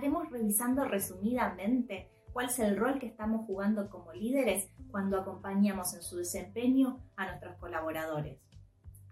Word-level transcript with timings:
estaremos 0.00 0.30
revisando 0.30 0.86
resumidamente 0.86 2.08
cuál 2.32 2.46
es 2.46 2.58
el 2.58 2.78
rol 2.78 2.98
que 2.98 3.06
estamos 3.06 3.44
jugando 3.44 3.90
como 3.90 4.14
líderes 4.14 4.70
cuando 4.90 5.20
acompañamos 5.20 5.92
en 5.92 6.00
su 6.00 6.16
desempeño 6.16 7.02
a 7.16 7.26
nuestros 7.26 7.58
colaboradores. 7.58 8.40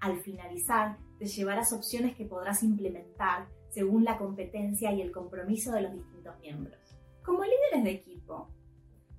Al 0.01 0.19
finalizar, 0.21 0.97
te 1.19 1.27
llevarás 1.27 1.75
opciones 1.75 2.17
que 2.17 2.25
podrás 2.25 2.63
implementar 2.63 3.49
según 3.69 4.03
la 4.03 4.17
competencia 4.17 4.91
y 4.95 5.03
el 5.03 5.13
compromiso 5.13 5.73
de 5.73 5.83
los 5.83 5.93
distintos 5.93 6.39
miembros. 6.41 6.79
Como 7.23 7.45
líderes 7.45 7.85
de 7.85 7.91
equipo, 7.91 8.49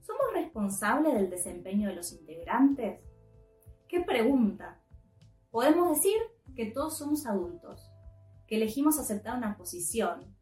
¿somos 0.02 0.26
responsables 0.34 1.14
del 1.14 1.30
desempeño 1.30 1.90
de 1.90 1.98
los 1.98 2.12
integrantes? 2.14 3.00
¿Qué 3.88 4.02
pregunta? 4.02 4.82
Podemos 5.52 5.90
decir 5.90 6.18
que 6.56 6.66
todos 6.66 6.98
somos 6.98 7.28
adultos, 7.28 7.92
que 8.48 8.56
elegimos 8.56 8.98
aceptar 8.98 9.38
una 9.38 9.56
posición 9.56 10.39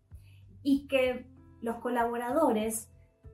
y 0.70 0.86
que 0.86 1.26
los 1.62 1.78
colaboradores 1.78 2.90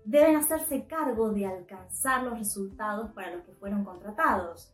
deben 0.06 0.36
hacerse 0.36 0.86
cargo 0.86 1.32
de 1.32 1.48
alcanzar 1.48 2.22
los 2.22 2.38
resultados 2.38 3.12
para 3.14 3.34
los 3.34 3.44
que 3.44 3.56
fueron 3.56 3.84
contratados. 3.84 4.72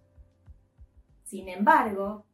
Sin 1.24 1.48
embargo, 1.48 2.26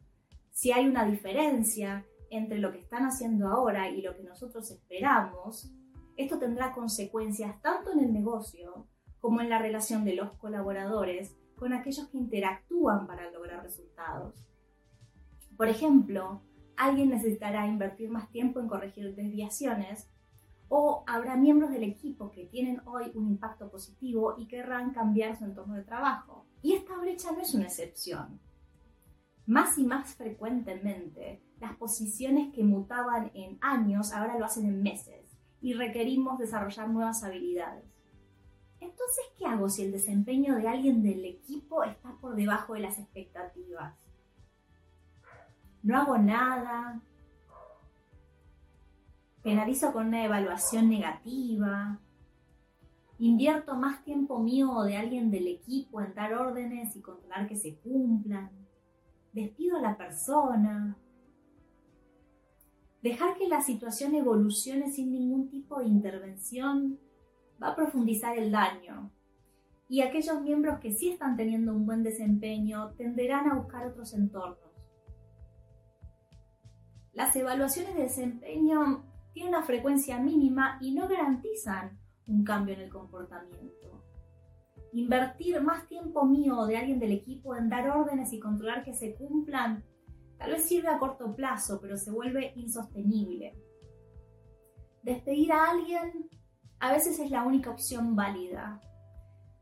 si 0.50 0.72
hay 0.72 0.88
una 0.88 1.06
diferencia 1.06 2.08
entre 2.32 2.58
lo 2.58 2.72
que 2.72 2.80
están 2.80 3.04
haciendo 3.04 3.50
ahora 3.50 3.88
y 3.92 4.02
lo 4.02 4.16
que 4.16 4.24
nosotros 4.24 4.72
esperamos, 4.72 5.72
esto 6.18 6.40
tendrá 6.40 6.74
consecuencias 6.74 7.62
tanto 7.62 7.92
en 7.92 8.00
el 8.00 8.12
negocio 8.12 8.88
como 9.20 9.42
en 9.42 9.50
la 9.52 9.60
relación 9.60 10.06
de 10.06 10.16
los 10.16 10.32
colaboradores 10.40 11.38
con 11.56 11.72
aquellos 11.72 12.08
que 12.08 12.18
interactúan 12.18 13.06
para 13.06 13.30
lograr 13.30 13.62
resultados. 13.62 14.44
Por 15.56 15.68
ejemplo, 15.68 16.42
alguien 16.78 17.10
necesitará 17.10 17.68
invertir 17.68 18.10
más 18.10 18.32
tiempo 18.32 18.60
en 18.60 18.68
corregir 18.68 19.14
desviaciones 19.14 20.10
o 20.70 21.04
habrá 21.08 21.36
miembros 21.36 21.72
del 21.72 21.84
equipo 21.84 22.32
que 22.32 22.46
tienen 22.46 22.82
hoy 22.86 23.12
un 23.14 23.28
impacto 23.28 23.70
positivo 23.70 24.36
y 24.38 24.48
querrán 24.48 24.92
cambiar 24.92 25.38
su 25.38 25.46
entorno 25.46 25.76
de 25.76 25.84
trabajo. 25.84 26.46
Y 26.62 26.74
esta 26.74 26.98
brecha 26.98 27.32
no 27.32 27.42
es 27.42 27.54
una 27.54 27.66
excepción. 27.66 28.40
Más 29.46 29.78
y 29.78 29.86
más 29.86 30.16
frecuentemente, 30.16 31.44
las 31.60 31.76
posiciones 31.78 32.52
que 32.54 32.64
mutaban 32.64 33.32
en 33.36 33.58
años 33.62 34.12
ahora 34.12 34.40
lo 34.40 34.46
hacen 34.46 34.66
en 34.66 34.82
meses 34.82 35.38
y 35.62 35.74
requerimos 35.74 36.40
desarrollar 36.40 36.90
nuevas 36.90 37.24
habilidades. 37.24 37.86
Entonces, 38.80 39.26
¿qué 39.38 39.46
hago 39.46 39.70
si 39.70 39.84
el 39.84 39.92
desempeño 39.92 40.56
de 40.56 40.68
alguien 40.68 41.04
del 41.04 41.24
equipo 41.26 41.84
está 41.84 42.12
por 42.20 42.36
debajo 42.36 42.74
de 42.74 42.82
las 42.82 43.00
expectativas? 43.00 43.96
No 45.84 45.98
hago 46.00 46.18
nada, 46.18 47.02
penalizo 49.46 49.94
con 49.94 50.08
una 50.08 50.26
evaluación 50.26 50.90
negativa, 50.90 52.00
invierto 53.20 53.76
más 53.76 54.04
tiempo 54.04 54.40
mío 54.40 54.72
o 54.72 54.84
de 54.84 54.98
alguien 54.98 55.30
del 55.30 55.46
equipo 55.46 56.02
en 56.02 56.16
dar 56.16 56.34
órdenes 56.34 56.96
y 56.96 57.02
controlar 57.02 57.48
que 57.48 57.56
se 57.56 57.76
cumplan, 57.76 58.50
despido 59.34 59.78
a 59.78 59.82
la 59.82 59.98
persona, 59.98 60.98
dejar 63.04 63.38
que 63.38 63.48
la 63.48 63.62
situación 63.62 64.16
evolucione 64.16 64.90
sin 64.90 65.12
ningún 65.12 65.48
tipo 65.52 65.80
de 65.80 65.86
intervención 65.86 66.98
va 67.62 67.68
a 67.68 67.76
profundizar 67.76 68.36
el 68.40 68.52
daño. 68.52 69.12
Y 69.88 70.02
aquellos 70.02 70.42
miembros 70.42 70.80
que 70.80 70.92
sí 70.92 71.12
están 71.12 71.38
teniendo 71.38 71.72
un 71.72 71.86
buen 71.86 72.02
desempeño 72.02 72.94
tenderán 72.98 73.48
a 73.48 73.54
buscar 73.54 73.86
otros 73.86 74.12
entornos. 74.16 74.58
Las 77.14 77.36
evaluaciones 77.36 77.94
de 77.94 78.02
desempeño 78.02 79.04
tienen 79.36 79.54
una 79.54 79.64
frecuencia 79.64 80.18
mínima 80.18 80.78
y 80.82 80.94
no 80.94 81.10
garantizan 81.10 82.00
un 82.26 82.46
cambio 82.46 82.74
en 82.74 82.80
el 82.80 82.90
comportamiento. 82.90 84.02
Invertir 84.94 85.62
más 85.62 85.88
tiempo 85.90 86.26
mío 86.26 86.58
o 86.58 86.66
de 86.66 86.78
alguien 86.78 87.00
del 87.00 87.12
equipo 87.12 87.54
en 87.54 87.68
dar 87.68 87.90
órdenes 87.90 88.32
y 88.32 88.40
controlar 88.40 88.86
que 88.86 88.94
se 88.94 89.14
cumplan 89.16 89.84
tal 90.38 90.52
vez 90.52 90.64
sirve 90.64 90.88
a 90.88 91.00
corto 91.00 91.36
plazo, 91.36 91.80
pero 91.82 91.98
se 91.98 92.12
vuelve 92.12 92.54
insostenible. 92.56 93.54
Despedir 95.04 95.52
a 95.52 95.70
alguien 95.70 96.30
a 96.80 96.94
veces 96.94 97.20
es 97.20 97.30
la 97.30 97.44
única 97.44 97.72
opción 97.72 98.16
válida. 98.16 98.80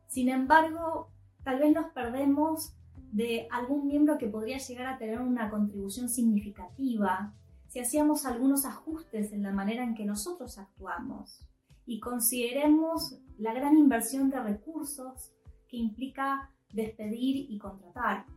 Sin 0.08 0.30
embargo, 0.30 1.10
tal 1.44 1.60
vez 1.60 1.74
nos 1.74 1.92
perdemos 1.94 2.76
de 3.12 3.48
algún 3.50 3.88
miembro 3.88 4.20
que 4.20 4.28
podría 4.28 4.60
llegar 4.60 4.86
a 4.86 5.00
tener 5.00 5.20
una 5.20 5.50
contribución 5.50 6.10
significativa 6.10 7.34
si 7.74 7.80
hacíamos 7.80 8.28
algunos 8.28 8.66
ajustes 8.66 9.34
en 9.34 9.42
la 9.42 9.52
manera 9.52 9.84
en 9.84 9.96
que 9.96 10.06
nosotros 10.06 10.60
actuamos 10.60 11.44
y 11.88 12.00
consideremos 12.00 13.20
la 13.40 13.52
gran 13.52 13.76
inversión 13.76 14.30
de 14.30 14.40
recursos 14.40 15.34
que 15.68 15.78
implica 15.78 16.52
despedir 16.72 17.50
y 17.50 17.58
contratar. 17.58 18.28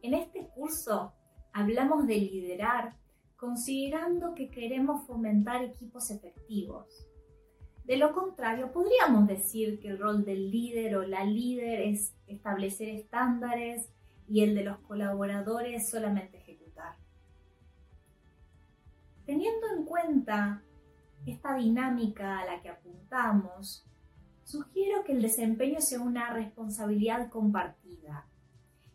En 0.00 0.14
este 0.14 0.46
curso 0.54 1.12
hablamos 1.52 2.06
de 2.06 2.18
liderar 2.18 2.96
considerando 3.34 4.32
que 4.32 4.48
queremos 4.48 5.04
fomentar 5.08 5.64
equipos 5.64 6.12
efectivos. 6.12 6.86
De 7.82 7.96
lo 7.96 8.14
contrario, 8.14 8.70
podríamos 8.70 9.26
decir 9.26 9.80
que 9.80 9.88
el 9.88 9.98
rol 9.98 10.24
del 10.24 10.52
líder 10.52 10.98
o 10.98 11.02
la 11.02 11.24
líder 11.24 11.80
es 11.80 12.14
establecer 12.28 12.90
estándares 12.90 13.90
y 14.28 14.44
el 14.44 14.54
de 14.54 14.62
los 14.62 14.78
colaboradores 14.78 15.90
solamente. 15.90 16.43
Teniendo 19.26 19.66
en 19.76 19.84
cuenta 19.84 20.62
esta 21.24 21.54
dinámica 21.56 22.40
a 22.40 22.44
la 22.44 22.60
que 22.60 22.68
apuntamos, 22.68 23.86
sugiero 24.44 25.04
que 25.04 25.12
el 25.12 25.22
desempeño 25.22 25.80
sea 25.80 26.00
una 26.00 26.30
responsabilidad 26.32 27.30
compartida 27.30 28.26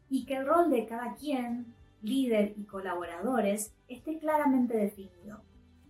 y 0.09 0.25
que 0.25 0.35
el 0.35 0.45
rol 0.45 0.69
de 0.69 0.85
cada 0.85 1.15
quien, 1.15 1.73
líder 2.01 2.53
y 2.57 2.65
colaboradores, 2.65 3.73
esté 3.87 4.19
claramente 4.19 4.77
definido. 4.77 5.41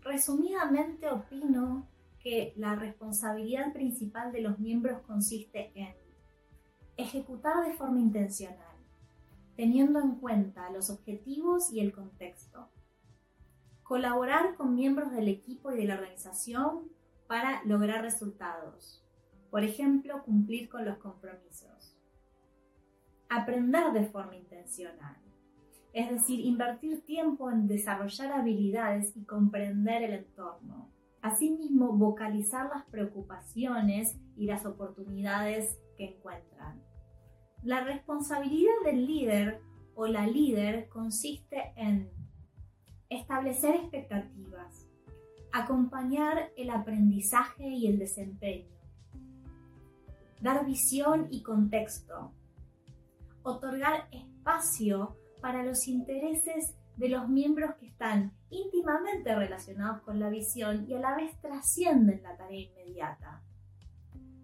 Resumidamente 0.01 1.09
opino 1.09 1.87
que 2.19 2.53
la 2.55 2.75
responsabilidad 2.75 3.73
principal 3.73 4.31
de 4.31 4.41
los 4.41 4.59
miembros 4.59 5.01
consiste 5.01 5.71
en 5.75 5.93
ejecutar 6.97 7.65
de 7.65 7.73
forma 7.73 7.99
intencional, 7.99 8.75
teniendo 9.55 9.99
en 9.99 10.15
cuenta 10.15 10.69
los 10.69 10.89
objetivos 10.89 11.71
y 11.71 11.79
el 11.79 11.93
contexto, 11.93 12.69
colaborar 13.89 14.53
con 14.55 14.75
miembros 14.75 15.11
del 15.11 15.27
equipo 15.27 15.71
y 15.71 15.77
de 15.77 15.85
la 15.85 15.95
organización 15.95 16.91
para 17.25 17.63
lograr 17.65 18.03
resultados, 18.03 19.03
por 19.49 19.63
ejemplo, 19.63 20.21
cumplir 20.23 20.69
con 20.69 20.85
los 20.85 20.99
compromisos, 20.99 21.97
aprender 23.29 23.91
de 23.91 24.05
forma 24.05 24.35
intencional, 24.35 25.17
es 25.91 26.11
decir, 26.11 26.39
invertir 26.39 27.03
tiempo 27.03 27.49
en 27.49 27.67
desarrollar 27.67 28.31
habilidades 28.31 29.17
y 29.17 29.25
comprender 29.25 30.03
el 30.03 30.13
entorno, 30.13 30.91
Asimismo, 31.21 31.91
vocalizar 31.91 32.69
las 32.69 32.85
preocupaciones 32.85 34.17
y 34.37 34.45
las 34.45 34.65
oportunidades 34.65 35.77
que 35.97 36.15
encuentran. 36.15 36.81
La 37.61 37.83
responsabilidad 37.83 38.71
del 38.85 39.05
líder 39.05 39.59
o 39.95 40.07
la 40.07 40.25
líder 40.25 40.87
consiste 40.87 41.73
en 41.75 42.09
establecer 43.09 43.75
expectativas, 43.75 44.87
acompañar 45.51 46.51
el 46.55 46.69
aprendizaje 46.69 47.67
y 47.67 47.87
el 47.87 47.97
desempeño, 47.97 48.69
dar 50.41 50.65
visión 50.65 51.27
y 51.31 51.41
contexto, 51.41 52.31
otorgar 53.41 54.07
espacio 54.11 55.17
para 55.41 55.63
los 55.63 55.87
intereses 55.87 56.75
de 56.97 57.09
los 57.09 57.27
miembros 57.29 57.75
que 57.79 57.87
están 57.87 58.33
íntimamente 58.51 59.33
relacionados 59.33 60.01
con 60.01 60.19
la 60.19 60.29
visión 60.29 60.85
y 60.87 60.93
a 60.93 60.99
la 60.99 61.15
vez 61.15 61.39
trascienden 61.41 62.21
la 62.21 62.37
tarea 62.37 62.61
inmediata. 62.61 63.41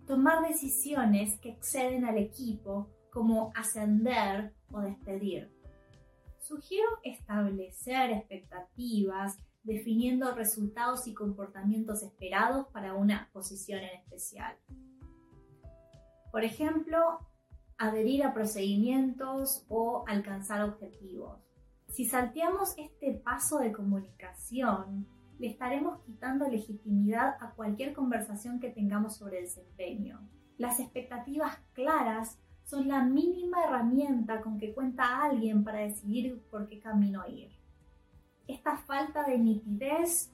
Tomar 0.07 0.47
decisiones 0.47 1.37
que 1.39 1.49
exceden 1.49 2.05
al 2.05 2.17
equipo 2.17 2.89
como 3.11 3.51
ascender 3.55 4.53
o 4.71 4.79
despedir. 4.81 5.54
Sugiero 6.47 6.87
establecer 7.03 8.11
expectativas 8.11 9.39
definiendo 9.63 10.35
resultados 10.35 11.07
y 11.07 11.15
comportamientos 11.15 12.03
esperados 12.03 12.67
para 12.67 12.93
una 12.93 13.31
posición 13.33 13.79
en 13.79 13.99
especial. 13.99 14.55
Por 16.31 16.43
ejemplo, 16.43 17.17
adherir 17.79 18.23
a 18.23 18.35
procedimientos 18.35 19.65
o 19.69 20.03
alcanzar 20.07 20.61
objetivos. 20.61 21.39
Si 21.87 22.05
salteamos 22.05 22.75
este 22.77 23.13
paso 23.13 23.57
de 23.57 23.71
comunicación, 23.71 25.07
le 25.39 25.47
estaremos 25.47 25.99
quitando 26.03 26.47
legitimidad 26.47 27.37
a 27.41 27.55
cualquier 27.55 27.93
conversación 27.93 28.59
que 28.59 28.69
tengamos 28.69 29.15
sobre 29.15 29.41
desempeño. 29.41 30.29
Las 30.59 30.79
expectativas 30.79 31.57
claras 31.73 32.37
son 32.65 32.87
la 32.87 33.03
mínima 33.03 33.63
herramienta 33.63 34.41
con 34.41 34.57
que 34.57 34.73
cuenta 34.73 35.23
alguien 35.23 35.63
para 35.63 35.79
decidir 35.79 36.41
por 36.49 36.67
qué 36.67 36.79
camino 36.79 37.23
ir. 37.27 37.51
Esta 38.47 38.77
falta 38.77 39.23
de 39.23 39.37
nitidez 39.37 40.31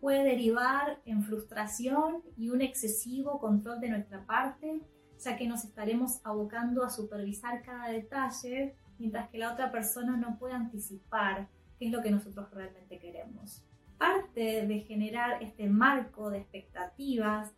puede 0.00 0.24
derivar 0.24 1.00
en 1.04 1.22
frustración 1.22 2.22
y 2.36 2.50
un 2.50 2.62
excesivo 2.62 3.38
control 3.38 3.80
de 3.80 3.88
nuestra 3.88 4.24
parte, 4.24 4.80
ya 5.18 5.36
que 5.36 5.46
nos 5.46 5.64
estaremos 5.64 6.20
abocando 6.24 6.84
a 6.84 6.90
supervisar 6.90 7.62
cada 7.62 7.88
detalle, 7.88 8.76
mientras 8.98 9.28
que 9.30 9.38
la 9.38 9.52
otra 9.52 9.70
persona 9.70 10.16
no 10.16 10.38
puede 10.38 10.54
anticipar 10.54 11.48
qué 11.78 11.86
es 11.86 11.92
lo 11.92 12.02
que 12.02 12.10
nosotros 12.10 12.48
realmente 12.52 12.98
queremos. 12.98 13.62
Parte 13.98 14.66
de 14.66 14.80
generar 14.80 15.42
este 15.42 15.68
marco 15.68 16.30
de 16.30 16.38
expectativas 16.38 17.52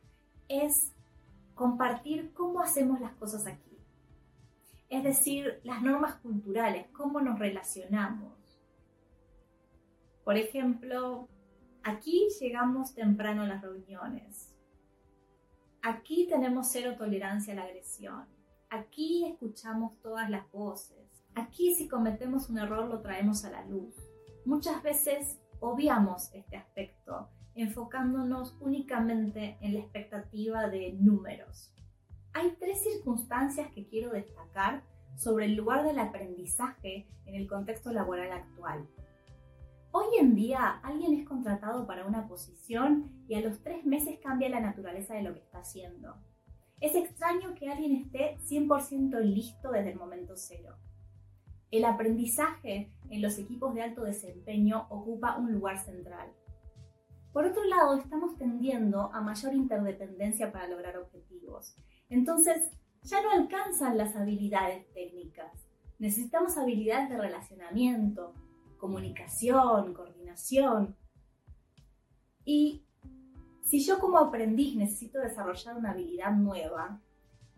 es 0.48 0.92
compartir 1.54 2.32
cómo 2.34 2.60
hacemos 2.60 3.00
las 3.00 3.14
cosas 3.14 3.46
aquí. 3.46 3.73
Es 4.88 5.02
decir, 5.02 5.60
las 5.64 5.82
normas 5.82 6.16
culturales, 6.16 6.86
cómo 6.92 7.20
nos 7.20 7.38
relacionamos. 7.38 8.32
Por 10.24 10.36
ejemplo, 10.36 11.28
Aquí 11.86 12.28
llegamos 12.40 12.94
temprano 12.94 13.42
a 13.42 13.46
las 13.46 13.60
reuniones. 13.60 14.56
Aquí 15.82 16.26
tenemos 16.30 16.68
cero 16.72 16.94
tolerancia 16.96 17.52
a 17.52 17.56
la 17.56 17.64
agresión. 17.64 18.24
Aquí 18.70 19.26
escuchamos 19.26 20.00
todas 20.00 20.30
las 20.30 20.50
voces. 20.50 21.22
Aquí 21.34 21.74
si 21.74 21.86
cometemos 21.86 22.48
un 22.48 22.56
error 22.56 22.88
lo 22.88 23.02
traemos 23.02 23.44
a 23.44 23.50
la 23.50 23.66
luz. 23.66 23.94
Muchas 24.46 24.82
veces 24.82 25.38
obviamos 25.60 26.32
este 26.32 26.56
aspecto, 26.56 27.28
enfocándonos 27.54 28.56
únicamente 28.60 29.58
en 29.60 29.74
la 29.74 29.80
expectativa 29.80 30.66
de 30.68 30.94
números. 30.94 31.70
Hay 32.36 32.56
tres 32.58 32.82
circunstancias 32.82 33.70
que 33.72 33.86
quiero 33.86 34.10
destacar 34.10 34.82
sobre 35.16 35.44
el 35.44 35.54
lugar 35.54 35.84
del 35.84 36.00
aprendizaje 36.00 37.06
en 37.26 37.36
el 37.36 37.46
contexto 37.46 37.92
laboral 37.92 38.32
actual. 38.32 38.88
Hoy 39.92 40.06
en 40.18 40.34
día 40.34 40.80
alguien 40.82 41.14
es 41.14 41.28
contratado 41.28 41.86
para 41.86 42.04
una 42.04 42.26
posición 42.26 43.24
y 43.28 43.36
a 43.36 43.40
los 43.40 43.62
tres 43.62 43.86
meses 43.86 44.18
cambia 44.20 44.48
la 44.48 44.58
naturaleza 44.58 45.14
de 45.14 45.22
lo 45.22 45.32
que 45.32 45.38
está 45.38 45.58
haciendo. 45.60 46.16
Es 46.80 46.96
extraño 46.96 47.54
que 47.54 47.70
alguien 47.70 47.94
esté 47.94 48.36
100% 48.38 49.20
listo 49.20 49.70
desde 49.70 49.92
el 49.92 49.96
momento 49.96 50.34
cero. 50.36 50.74
El 51.70 51.84
aprendizaje 51.84 52.90
en 53.10 53.22
los 53.22 53.38
equipos 53.38 53.76
de 53.76 53.82
alto 53.82 54.02
desempeño 54.02 54.88
ocupa 54.90 55.38
un 55.38 55.52
lugar 55.52 55.78
central. 55.78 56.32
Por 57.32 57.46
otro 57.46 57.62
lado, 57.64 57.96
estamos 57.96 58.36
tendiendo 58.38 59.12
a 59.12 59.20
mayor 59.20 59.54
interdependencia 59.54 60.50
para 60.50 60.66
lograr 60.66 60.96
objetivos. 60.98 61.76
Entonces, 62.14 62.70
ya 63.02 63.20
no 63.22 63.32
alcanzan 63.32 63.98
las 63.98 64.14
habilidades 64.14 64.86
técnicas. 64.92 65.50
Necesitamos 65.98 66.56
habilidades 66.56 67.08
de 67.10 67.18
relacionamiento, 67.18 68.32
comunicación, 68.78 69.92
coordinación. 69.92 70.94
Y 72.44 72.84
si 73.64 73.84
yo 73.84 73.98
como 73.98 74.18
aprendiz 74.18 74.76
necesito 74.76 75.18
desarrollar 75.18 75.76
una 75.76 75.90
habilidad 75.90 76.36
nueva, 76.36 77.00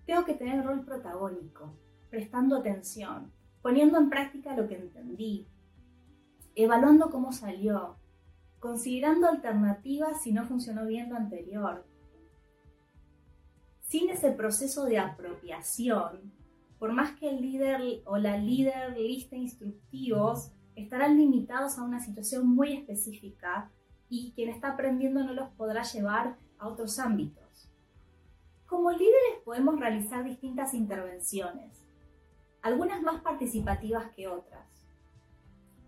tengo 0.06 0.24
que 0.24 0.32
tener 0.32 0.64
rol 0.64 0.86
protagónico, 0.86 1.74
prestando 2.08 2.56
atención, 2.56 3.30
poniendo 3.60 3.98
en 3.98 4.08
práctica 4.08 4.56
lo 4.56 4.66
que 4.68 4.76
entendí, 4.76 5.46
evaluando 6.54 7.10
cómo 7.10 7.30
salió, 7.30 7.98
considerando 8.58 9.28
alternativas 9.28 10.22
si 10.22 10.32
no 10.32 10.46
funcionó 10.46 10.86
bien 10.86 11.10
lo 11.10 11.16
anterior. 11.16 11.85
Sin 13.88 14.10
ese 14.10 14.32
proceso 14.32 14.84
de 14.84 14.98
apropiación, 14.98 16.32
por 16.78 16.92
más 16.92 17.12
que 17.12 17.30
el 17.30 17.40
líder 17.40 18.02
o 18.04 18.16
la 18.16 18.36
líder 18.36 18.96
liste 18.98 19.36
instructivos, 19.36 20.50
estarán 20.74 21.16
limitados 21.16 21.78
a 21.78 21.84
una 21.84 22.00
situación 22.00 22.48
muy 22.48 22.72
específica 22.72 23.70
y 24.08 24.32
quien 24.32 24.48
está 24.48 24.72
aprendiendo 24.72 25.22
no 25.22 25.34
los 25.34 25.50
podrá 25.50 25.84
llevar 25.84 26.36
a 26.58 26.66
otros 26.66 26.98
ámbitos. 26.98 27.70
Como 28.66 28.90
líderes 28.90 29.42
podemos 29.44 29.78
realizar 29.78 30.24
distintas 30.24 30.74
intervenciones, 30.74 31.80
algunas 32.62 33.00
más 33.02 33.22
participativas 33.22 34.10
que 34.16 34.26
otras. 34.26 34.66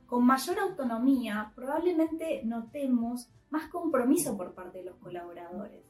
Con 0.07 0.25
mayor 0.25 0.61
autonomía 0.61 1.53
probablemente 1.57 2.43
notemos 2.45 3.29
más 3.51 3.69
compromiso 3.69 4.37
por 4.37 4.55
parte 4.55 4.79
de 4.79 4.85
los 4.85 4.97
colaboradores. 4.99 5.88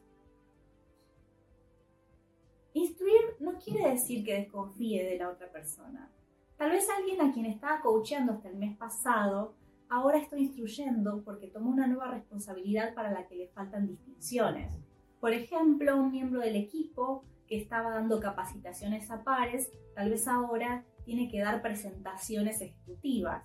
Quiere 3.59 3.91
decir 3.91 4.25
que 4.25 4.35
desconfíe 4.35 5.05
de 5.05 5.19
la 5.19 5.31
otra 5.31 5.51
persona, 5.51 6.11
Tal 6.59 6.73
vez 6.73 6.89
alguien 6.91 7.21
a 7.21 7.33
quien 7.33 7.47
estaba 7.47 7.81
coacheando 7.81 8.33
hasta 8.33 8.49
el 8.49 8.57
mes 8.57 8.77
pasado, 8.77 9.55
ahora 9.89 10.19
estoy 10.19 10.41
instruyendo 10.41 11.23
porque 11.25 11.47
tomó 11.47 11.71
una 11.71 11.87
nueva 11.87 12.11
responsabilidad 12.11 12.95
para 12.95 13.13
la 13.13 13.29
que 13.29 13.37
le 13.37 13.47
faltan 13.51 13.87
distinciones. 13.87 14.77
Por 15.21 15.33
ejemplo, 15.33 15.97
un 15.97 16.11
miembro 16.11 16.41
del 16.41 16.57
equipo 16.57 17.23
que 17.47 17.57
estaba 17.57 17.91
dando 17.91 18.19
capacitaciones 18.19 19.09
a 19.13 19.23
pares, 19.23 19.71
tal 19.95 20.11
vez 20.11 20.27
ahora 20.27 20.85
tiene 21.05 21.31
que 21.31 21.39
dar 21.39 21.63
presentaciones 21.63 22.61
ejecutivas. 22.61 23.45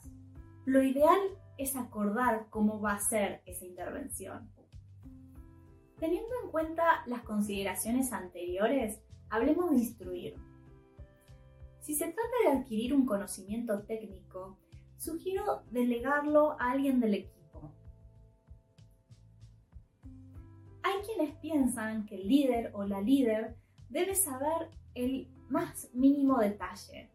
Lo 0.66 0.82
ideal 0.82 1.20
es 1.60 1.76
acordar 1.76 2.48
cómo 2.50 2.82
va 2.82 2.94
a 2.94 3.00
ser 3.00 3.44
esa 3.46 3.68
intervención. 3.68 4.50
Teniendo 6.00 6.30
en 6.44 6.52
cuenta 6.52 7.04
las 7.06 7.24
consideraciones 7.24 8.12
anteriores, 8.12 9.00
hablemos 9.30 9.72
de 9.72 9.78
instruir. 9.78 10.36
Si 11.80 11.96
se 11.96 12.06
trata 12.06 12.22
de 12.44 12.58
adquirir 12.58 12.94
un 12.94 13.06
conocimiento 13.06 13.84
técnico, 13.84 14.58
sugiero 14.98 15.64
delegarlo 15.72 16.54
a 16.54 16.72
alguien 16.72 17.00
del 17.00 17.16
equipo. 17.16 17.72
Hay 20.82 21.02
quienes 21.06 21.36
piensan 21.38 22.06
que 22.06 22.16
el 22.16 22.28
líder 22.28 22.72
o 22.74 22.84
la 22.84 23.02
líder 23.02 23.56
debe 23.90 24.16
saber 24.16 24.70
el 24.96 25.28
más 25.50 25.90
mínimo 25.94 26.40
detalle. 26.40 27.10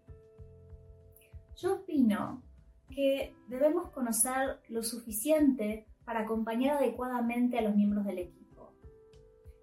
Yo 1.57 1.77
opino 1.77 2.43
que 2.89 3.35
debemos 3.49 3.91
conocer 3.91 4.61
lo 4.69 4.83
suficiente 4.83 5.87
para 6.05 6.21
acompañar 6.21 6.79
adecuadamente 6.79 7.59
a 7.59 7.63
los 7.63 7.75
miembros 7.75 8.05
del 8.05 8.19
equipo. 8.19 8.48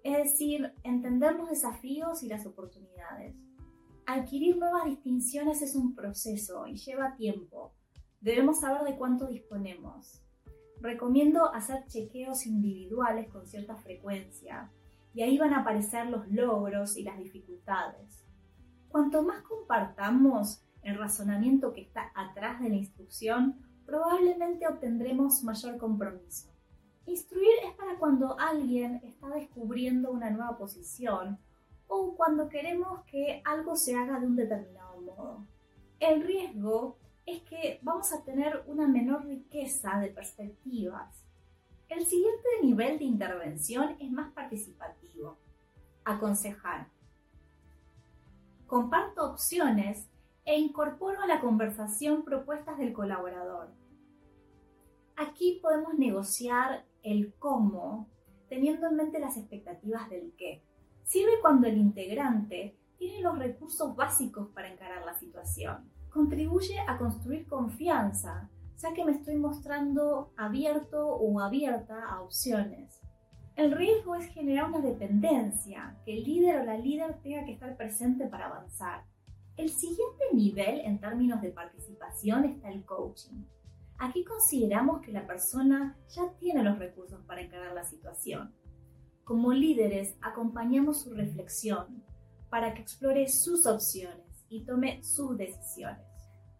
Es 0.06 0.18
decir, 0.18 0.72
entender 0.84 1.34
los 1.34 1.50
desafíos 1.50 2.22
y 2.22 2.28
las 2.28 2.46
oportunidades. 2.46 3.34
Adquirir 4.06 4.56
nuevas 4.56 4.84
distinciones 4.84 5.62
es 5.62 5.74
un 5.74 5.96
proceso 5.96 6.68
y 6.68 6.76
lleva 6.76 7.16
tiempo. 7.16 7.72
Debemos 8.20 8.60
saber 8.60 8.82
de 8.84 8.96
cuánto 8.96 9.26
disponemos. 9.26 10.22
Recomiendo 10.80 11.52
hacer 11.52 11.86
chequeos 11.88 12.46
individuales 12.46 13.28
con 13.32 13.48
cierta 13.48 13.74
frecuencia 13.74 14.70
y 15.12 15.22
ahí 15.22 15.38
van 15.38 15.52
a 15.54 15.62
aparecer 15.62 16.06
los 16.06 16.28
logros 16.28 16.96
y 16.96 17.02
las 17.02 17.18
dificultades. 17.18 18.24
Cuanto 18.86 19.24
más 19.24 19.42
compartamos 19.42 20.62
el 20.84 20.96
razonamiento 20.98 21.72
que 21.72 21.80
está 21.80 22.12
atrás 22.14 22.60
de 22.60 22.68
la 22.68 22.76
instrucción, 22.76 23.56
probablemente 23.84 24.68
obtendremos 24.68 25.42
mayor 25.42 25.78
compromiso. 25.78 26.55
Instruir 27.06 27.54
es 27.64 27.72
para 27.74 27.98
cuando 27.98 28.38
alguien 28.38 29.00
está 29.04 29.28
descubriendo 29.28 30.10
una 30.10 30.30
nueva 30.30 30.58
posición 30.58 31.38
o 31.86 32.16
cuando 32.16 32.48
queremos 32.48 33.04
que 33.04 33.42
algo 33.44 33.76
se 33.76 33.94
haga 33.94 34.18
de 34.18 34.26
un 34.26 34.36
determinado 34.36 35.00
modo. 35.00 35.46
El 36.00 36.22
riesgo 36.22 36.98
es 37.24 37.42
que 37.42 37.78
vamos 37.82 38.12
a 38.12 38.22
tener 38.24 38.64
una 38.66 38.88
menor 38.88 39.24
riqueza 39.24 39.98
de 40.00 40.08
perspectivas. 40.08 41.24
El 41.88 42.04
siguiente 42.04 42.48
nivel 42.62 42.98
de 42.98 43.04
intervención 43.04 43.96
es 44.00 44.10
más 44.10 44.32
participativo. 44.32 45.38
Aconsejar. 46.04 46.88
Comparto 48.66 49.30
opciones 49.30 50.08
e 50.44 50.58
incorporo 50.58 51.20
a 51.22 51.26
la 51.26 51.40
conversación 51.40 52.24
propuestas 52.24 52.78
del 52.78 52.92
colaborador. 52.92 53.68
Aquí 55.16 55.60
podemos 55.62 55.94
negociar 55.94 56.84
el 57.06 57.34
cómo 57.38 58.08
teniendo 58.48 58.88
en 58.88 58.96
mente 58.96 59.20
las 59.20 59.36
expectativas 59.36 60.10
del 60.10 60.34
qué. 60.36 60.62
Sirve 61.04 61.40
cuando 61.40 61.68
el 61.68 61.78
integrante 61.78 62.76
tiene 62.98 63.22
los 63.22 63.38
recursos 63.38 63.94
básicos 63.94 64.48
para 64.48 64.72
encarar 64.72 65.04
la 65.04 65.14
situación. 65.14 65.88
Contribuye 66.10 66.78
a 66.86 66.98
construir 66.98 67.46
confianza, 67.46 68.50
ya 68.78 68.92
que 68.92 69.04
me 69.04 69.12
estoy 69.12 69.36
mostrando 69.36 70.32
abierto 70.36 71.06
o 71.08 71.40
abierta 71.40 72.04
a 72.06 72.22
opciones. 72.22 73.00
El 73.54 73.72
riesgo 73.72 74.16
es 74.16 74.26
generar 74.26 74.68
una 74.68 74.80
dependencia, 74.80 75.96
que 76.04 76.18
el 76.18 76.24
líder 76.24 76.60
o 76.60 76.64
la 76.64 76.76
líder 76.76 77.20
tenga 77.22 77.44
que 77.44 77.52
estar 77.52 77.76
presente 77.76 78.26
para 78.26 78.46
avanzar. 78.46 79.04
El 79.56 79.70
siguiente 79.70 80.24
nivel 80.32 80.80
en 80.80 81.00
términos 81.00 81.40
de 81.40 81.50
participación 81.50 82.44
está 82.44 82.68
el 82.68 82.84
coaching. 82.84 83.44
Aquí 83.98 84.24
consideramos 84.24 85.00
que 85.00 85.12
la 85.12 85.26
persona 85.26 85.96
ya 86.08 86.30
tiene 86.38 86.62
los 86.62 86.78
recursos 86.78 87.20
para 87.26 87.40
encarar 87.40 87.72
la 87.72 87.84
situación. 87.84 88.54
Como 89.24 89.52
líderes, 89.52 90.16
acompañamos 90.20 91.02
su 91.02 91.14
reflexión 91.14 92.04
para 92.50 92.74
que 92.74 92.82
explore 92.82 93.26
sus 93.28 93.66
opciones 93.66 94.44
y 94.48 94.64
tome 94.64 95.02
sus 95.02 95.36
decisiones. 95.36 96.04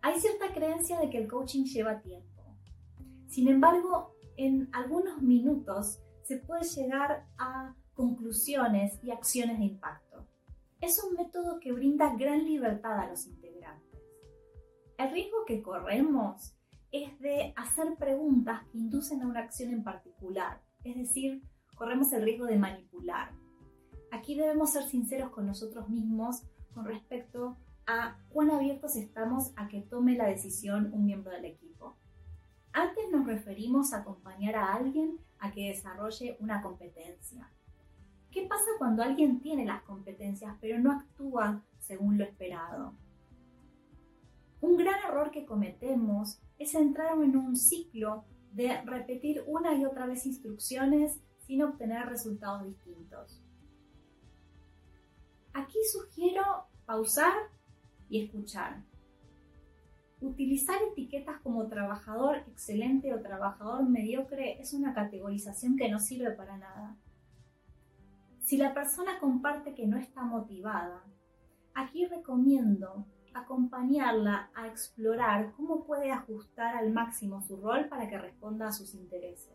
Hay 0.02 0.18
cierta 0.18 0.52
creencia 0.52 0.98
de 0.98 1.10
que 1.10 1.18
el 1.18 1.28
coaching 1.28 1.64
lleva 1.64 2.00
tiempo. 2.00 2.42
Sin 3.28 3.48
embargo, 3.48 4.16
en 4.36 4.68
algunos 4.72 5.20
minutos 5.20 6.00
se 6.22 6.38
puede 6.38 6.64
llegar 6.64 7.26
a 7.38 7.74
conclusiones 7.94 8.98
y 9.02 9.10
acciones 9.10 9.58
de 9.58 9.66
impacto. 9.66 10.26
Es 10.80 11.02
un 11.04 11.14
método 11.14 11.60
que 11.60 11.72
brinda 11.72 12.14
gran 12.16 12.44
libertad 12.44 12.98
a 12.98 13.08
los 13.08 13.26
integrantes. 13.26 14.00
El 14.98 15.10
riesgo 15.12 15.44
que 15.46 15.62
corremos 15.62 16.55
es 16.92 17.18
de 17.20 17.52
hacer 17.56 17.96
preguntas 17.98 18.62
que 18.70 18.78
inducen 18.78 19.22
a 19.22 19.26
una 19.26 19.40
acción 19.40 19.72
en 19.72 19.82
particular, 19.82 20.62
es 20.84 20.96
decir, 20.96 21.42
corremos 21.74 22.12
el 22.12 22.22
riesgo 22.22 22.46
de 22.46 22.58
manipular. 22.58 23.32
Aquí 24.10 24.34
debemos 24.34 24.72
ser 24.72 24.84
sinceros 24.84 25.30
con 25.30 25.46
nosotros 25.46 25.88
mismos 25.88 26.42
con 26.72 26.84
respecto 26.84 27.56
a 27.86 28.18
cuán 28.30 28.50
abiertos 28.50 28.96
estamos 28.96 29.52
a 29.56 29.68
que 29.68 29.82
tome 29.82 30.16
la 30.16 30.26
decisión 30.26 30.92
un 30.92 31.04
miembro 31.04 31.32
del 31.32 31.44
equipo. 31.44 31.96
Antes 32.72 33.04
nos 33.10 33.26
referimos 33.26 33.92
a 33.92 33.98
acompañar 33.98 34.56
a 34.56 34.74
alguien 34.74 35.18
a 35.38 35.52
que 35.52 35.68
desarrolle 35.68 36.36
una 36.40 36.62
competencia. 36.62 37.50
¿Qué 38.30 38.46
pasa 38.46 38.66
cuando 38.78 39.02
alguien 39.02 39.40
tiene 39.40 39.64
las 39.64 39.82
competencias 39.82 40.54
pero 40.60 40.78
no 40.78 40.92
actúa 40.92 41.62
según 41.78 42.18
lo 42.18 42.24
esperado? 42.24 42.94
Un 44.66 44.76
gran 44.76 44.98
error 45.08 45.30
que 45.30 45.46
cometemos 45.46 46.40
es 46.58 46.74
entrar 46.74 47.16
en 47.22 47.36
un 47.36 47.54
ciclo 47.54 48.24
de 48.50 48.82
repetir 48.82 49.44
una 49.46 49.76
y 49.76 49.84
otra 49.84 50.06
vez 50.06 50.26
instrucciones 50.26 51.20
sin 51.46 51.62
obtener 51.62 52.04
resultados 52.06 52.66
distintos. 52.66 53.40
Aquí 55.52 55.78
sugiero 55.92 56.42
pausar 56.84 57.32
y 58.08 58.24
escuchar. 58.24 58.82
Utilizar 60.20 60.78
etiquetas 60.90 61.40
como 61.42 61.68
trabajador 61.68 62.38
excelente 62.48 63.14
o 63.14 63.22
trabajador 63.22 63.88
mediocre 63.88 64.60
es 64.60 64.74
una 64.74 64.94
categorización 64.94 65.76
que 65.76 65.88
no 65.88 66.00
sirve 66.00 66.32
para 66.32 66.56
nada. 66.56 66.96
Si 68.40 68.56
la 68.56 68.74
persona 68.74 69.20
comparte 69.20 69.76
que 69.76 69.86
no 69.86 69.96
está 69.96 70.24
motivada, 70.24 71.04
aquí 71.72 72.04
recomiendo 72.06 73.06
acompañarla 73.38 74.50
a 74.54 74.66
explorar 74.66 75.52
cómo 75.56 75.84
puede 75.84 76.10
ajustar 76.10 76.76
al 76.76 76.92
máximo 76.92 77.42
su 77.42 77.56
rol 77.56 77.88
para 77.88 78.08
que 78.08 78.18
responda 78.18 78.68
a 78.68 78.72
sus 78.72 78.94
intereses. 78.94 79.52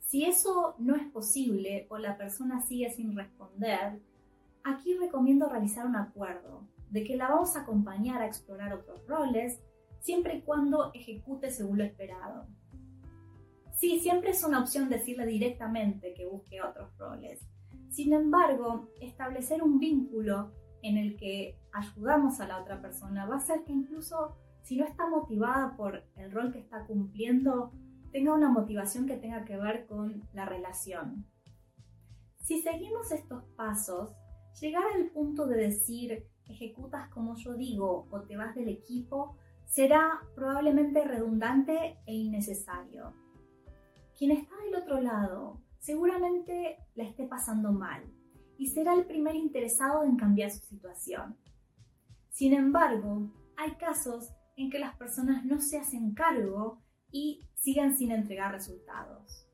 Si 0.00 0.24
eso 0.24 0.74
no 0.78 0.96
es 0.96 1.06
posible 1.08 1.86
o 1.90 1.98
la 1.98 2.16
persona 2.16 2.62
sigue 2.62 2.90
sin 2.90 3.14
responder, 3.14 4.00
aquí 4.64 4.96
recomiendo 4.96 5.48
realizar 5.48 5.86
un 5.86 5.96
acuerdo 5.96 6.62
de 6.90 7.04
que 7.04 7.16
la 7.16 7.28
vamos 7.28 7.56
a 7.56 7.60
acompañar 7.60 8.22
a 8.22 8.26
explorar 8.26 8.72
otros 8.72 9.06
roles 9.06 9.60
siempre 10.00 10.36
y 10.36 10.42
cuando 10.42 10.90
ejecute 10.94 11.50
según 11.50 11.78
lo 11.78 11.84
esperado. 11.84 12.46
Sí, 13.76 14.00
siempre 14.00 14.30
es 14.30 14.42
una 14.42 14.60
opción 14.60 14.88
decirle 14.88 15.26
directamente 15.26 16.14
que 16.14 16.26
busque 16.26 16.62
otros 16.62 16.96
roles. 16.96 17.40
Sin 17.90 18.12
embargo, 18.12 18.88
establecer 19.00 19.62
un 19.62 19.78
vínculo 19.78 20.52
en 20.82 20.96
el 20.96 21.16
que 21.16 21.58
ayudamos 21.72 22.40
a 22.40 22.48
la 22.48 22.60
otra 22.60 22.80
persona 22.80 23.26
va 23.26 23.34
a 23.34 23.38
hacer 23.38 23.64
que 23.64 23.72
incluso 23.72 24.36
si 24.62 24.76
no 24.76 24.84
está 24.84 25.08
motivada 25.08 25.76
por 25.76 26.04
el 26.16 26.30
rol 26.30 26.52
que 26.52 26.58
está 26.58 26.84
cumpliendo, 26.86 27.72
tenga 28.12 28.34
una 28.34 28.50
motivación 28.50 29.06
que 29.06 29.16
tenga 29.16 29.44
que 29.44 29.56
ver 29.56 29.86
con 29.86 30.28
la 30.32 30.44
relación. 30.44 31.26
Si 32.40 32.60
seguimos 32.60 33.10
estos 33.12 33.44
pasos, 33.56 34.14
llegar 34.60 34.84
al 34.94 35.10
punto 35.10 35.46
de 35.46 35.56
decir 35.56 36.26
ejecutas 36.46 37.08
como 37.10 37.36
yo 37.36 37.54
digo 37.54 38.08
o 38.10 38.20
te 38.22 38.36
vas 38.36 38.54
del 38.54 38.68
equipo 38.68 39.36
será 39.66 40.20
probablemente 40.34 41.04
redundante 41.04 41.98
e 42.06 42.14
innecesario. 42.14 43.12
Quien 44.16 44.32
está 44.32 44.54
del 44.64 44.82
otro 44.82 45.00
lado 45.00 45.60
seguramente 45.78 46.78
la 46.94 47.04
esté 47.04 47.26
pasando 47.26 47.72
mal 47.72 48.02
y 48.58 48.66
será 48.66 48.92
el 48.92 49.06
primer 49.06 49.36
interesado 49.36 50.02
en 50.02 50.16
cambiar 50.16 50.50
su 50.50 50.60
situación. 50.66 51.36
Sin 52.28 52.52
embargo, 52.52 53.32
hay 53.56 53.76
casos 53.76 54.30
en 54.56 54.68
que 54.68 54.80
las 54.80 54.96
personas 54.96 55.44
no 55.44 55.60
se 55.60 55.78
hacen 55.78 56.12
cargo 56.12 56.82
y 57.10 57.44
sigan 57.54 57.96
sin 57.96 58.10
entregar 58.10 58.52
resultados. 58.52 59.46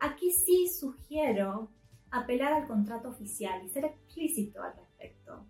Aquí 0.00 0.32
sí 0.32 0.68
sugiero 0.68 1.70
apelar 2.10 2.54
al 2.54 2.66
contrato 2.66 3.10
oficial 3.10 3.64
y 3.64 3.68
ser 3.68 3.84
explícito 3.84 4.62
al 4.62 4.74
respecto. 4.74 5.46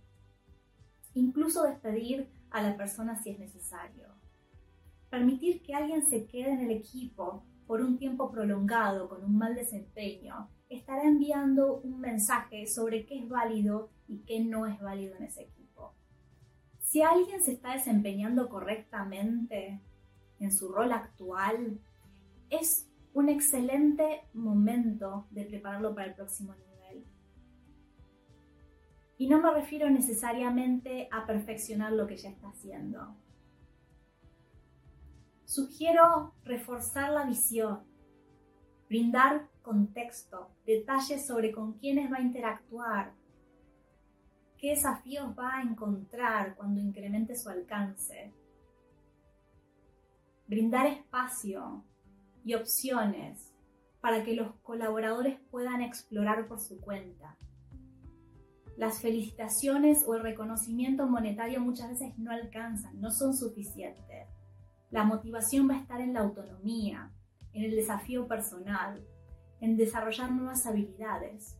Incluso 1.15 1.63
despedir 1.63 2.29
a 2.51 2.61
la 2.61 2.77
persona 2.77 3.23
si 3.23 3.31
es 3.31 3.39
necesario. 3.39 4.09
Permitir 5.09 5.63
que 5.63 5.75
alguien 5.75 6.05
se 6.05 6.27
quede 6.27 6.53
en 6.53 6.61
el 6.61 6.73
equipo 6.73 7.45
por 7.67 7.81
un 7.81 7.99
tiempo 7.99 8.31
prolongado 8.33 9.09
con 9.09 9.25
un 9.25 9.39
mal 9.39 9.55
desempeño 9.55 10.51
estará 10.71 11.03
enviando 11.03 11.81
un 11.81 12.01
mensaje 12.01 12.67
sobre 12.67 13.05
qué 13.05 13.19
es 13.19 13.29
válido 13.29 13.91
y 14.07 14.21
qué 14.21 14.41
no 14.41 14.67
es 14.67 14.81
válido 14.81 15.17
en 15.17 15.25
ese 15.25 15.43
equipo. 15.43 15.95
Si 16.79 17.03
alguien 17.03 17.43
se 17.43 17.53
está 17.53 17.73
desempeñando 17.73 18.49
correctamente 18.49 19.81
en 20.39 20.53
su 20.53 20.73
rol 20.73 20.93
actual, 20.93 21.81
es 22.49 22.89
un 23.13 23.29
excelente 23.29 24.23
momento 24.33 25.27
de 25.31 25.45
prepararlo 25.45 25.95
para 25.95 26.07
el 26.07 26.15
próximo 26.15 26.55
nivel. 26.55 27.05
Y 29.19 29.29
no 29.29 29.43
me 29.43 29.51
refiero 29.53 29.91
necesariamente 29.91 31.09
a 31.11 31.27
perfeccionar 31.27 31.93
lo 31.93 32.07
que 32.07 32.17
ya 32.17 32.31
está 32.31 32.49
haciendo. 32.49 33.17
Sugiero 35.45 36.33
reforzar 36.45 37.11
la 37.11 37.25
visión, 37.25 37.81
brindar 38.89 39.50
contexto, 39.61 40.51
detalles 40.67 41.27
sobre 41.27 41.53
con 41.53 41.75
quiénes 41.75 42.11
va 42.13 42.17
a 42.17 42.23
interactuar, 42.23 43.13
qué 44.59 44.71
desafíos 44.71 45.35
va 45.39 45.57
a 45.57 45.63
encontrar 45.63 46.55
cuando 46.55 46.81
incremente 46.81 47.35
su 47.35 47.49
alcance. 47.49 48.33
Brindar 50.47 50.87
espacio 50.87 51.85
y 52.45 52.55
opciones 52.55 53.55
para 54.01 54.25
que 54.25 54.35
los 54.35 54.55
colaboradores 54.63 55.39
puedan 55.51 55.83
explorar 55.83 56.49
por 56.49 56.61
su 56.61 56.81
cuenta. 56.81 57.37
Las 58.77 59.01
felicitaciones 59.01 60.05
o 60.07 60.15
el 60.15 60.23
reconocimiento 60.23 61.07
monetario 61.07 61.61
muchas 61.61 61.91
veces 61.91 62.19
no 62.19 62.31
alcanzan, 62.31 63.01
no 63.01 63.11
son 63.11 63.37
suficientes. 63.37 64.29
La 64.91 65.05
motivación 65.05 65.69
va 65.69 65.75
a 65.75 65.81
estar 65.81 66.01
en 66.01 66.15
la 66.15 66.21
autonomía, 66.21 67.13
en 67.53 67.65
el 67.65 67.77
desafío 67.77 68.27
personal, 68.27 69.07
en 69.61 69.77
desarrollar 69.77 70.33
nuevas 70.33 70.67
habilidades. 70.67 71.57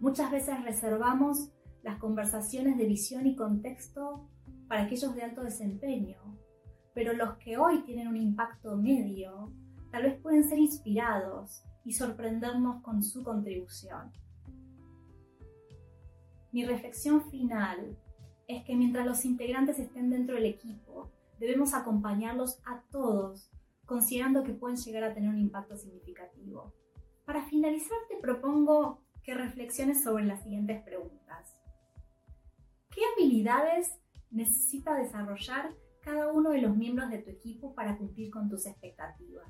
Muchas 0.00 0.30
veces 0.30 0.62
reservamos 0.64 1.50
las 1.82 1.98
conversaciones 1.98 2.76
de 2.76 2.86
visión 2.86 3.26
y 3.26 3.36
contexto 3.36 4.28
para 4.68 4.82
aquellos 4.82 5.14
de 5.14 5.22
alto 5.22 5.42
desempeño, 5.42 6.18
pero 6.94 7.12
los 7.12 7.36
que 7.38 7.56
hoy 7.56 7.82
tienen 7.84 8.08
un 8.08 8.16
impacto 8.16 8.76
medio 8.76 9.52
tal 9.90 10.02
vez 10.02 10.20
pueden 10.20 10.42
ser 10.42 10.58
inspirados 10.58 11.62
y 11.84 11.92
sorprendernos 11.92 12.82
con 12.82 13.02
su 13.02 13.22
contribución. 13.22 14.12
Mi 16.50 16.64
reflexión 16.64 17.30
final 17.30 17.96
es 18.48 18.64
que 18.64 18.76
mientras 18.76 19.06
los 19.06 19.24
integrantes 19.24 19.78
estén 19.78 20.10
dentro 20.10 20.34
del 20.34 20.46
equipo, 20.46 21.10
debemos 21.38 21.74
acompañarlos 21.74 22.60
a 22.66 22.82
todos 22.90 23.50
considerando 23.86 24.44
que 24.44 24.52
pueden 24.52 24.76
llegar 24.76 25.04
a 25.04 25.14
tener 25.14 25.28
un 25.28 25.38
impacto 25.38 25.76
significativo. 25.76 26.72
Para 27.24 27.44
finalizar, 27.46 27.98
te 28.08 28.16
propongo 28.16 29.02
que 29.22 29.34
reflexiones 29.34 30.02
sobre 30.02 30.24
las 30.24 30.42
siguientes 30.42 30.82
preguntas. 30.82 31.54
¿Qué 32.90 33.00
habilidades 33.14 33.98
necesita 34.30 34.94
desarrollar 34.94 35.74
cada 36.00 36.30
uno 36.32 36.50
de 36.50 36.60
los 36.60 36.76
miembros 36.76 37.10
de 37.10 37.18
tu 37.18 37.30
equipo 37.30 37.74
para 37.74 37.96
cumplir 37.96 38.30
con 38.30 38.48
tus 38.48 38.66
expectativas? 38.66 39.48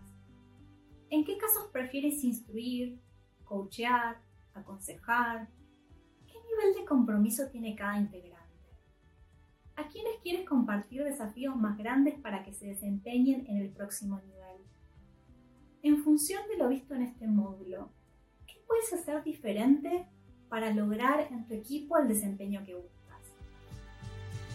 ¿En 1.11 1.25
qué 1.25 1.37
casos 1.37 1.69
prefieres 1.73 2.23
instruir, 2.25 3.01
coachear, 3.45 4.21
aconsejar? 4.55 5.49
¿Qué 6.27 6.35
nivel 6.35 6.75
de 6.81 6.85
compromiso 6.85 7.49
tiene 7.51 7.75
cada 7.75 7.99
integrante? 7.99 8.34
¿A 9.77 9.89
quiénes 9.89 10.21
quieres 10.23 10.49
compartir 10.49 11.03
desafíos 11.03 11.57
más 11.57 11.77
grandes 11.77 12.19
para 12.21 12.45
que 12.45 12.53
se 12.53 12.67
desempeñen 12.67 13.47
en 13.49 13.57
el 13.59 13.71
próximo 13.71 14.21
nivel? 14.21 14.63
En 15.83 16.03
función 16.03 16.43
de 16.49 16.57
lo 16.57 16.69
visto 16.69 16.95
en 16.95 17.03
este 17.03 17.27
módulo, 17.27 17.91
¿qué 18.47 18.55
puedes 18.67 18.93
hacer 18.93 19.23
diferente 19.25 20.07
para 20.49 20.73
lograr 20.73 21.29
en 21.33 21.45
tu 21.47 21.55
equipo 21.55 21.99
el 21.99 22.09
desempeño 22.09 22.65
que 22.65 22.75
buscas? 22.75 22.94